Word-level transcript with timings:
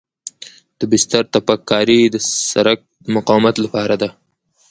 د 0.79 0.81
بستر 0.91 1.23
تپک 1.33 1.59
کاري 1.71 1.99
د 2.09 2.15
سرک 2.51 2.79
د 3.03 3.05
مقاومت 3.15 3.55
لپاره 3.63 3.95
ده 4.01 4.09